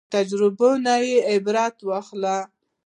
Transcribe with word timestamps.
تجربو 0.13 0.69
نه 0.85 0.95
عبرت 1.31 1.75
واخلو 1.87 2.37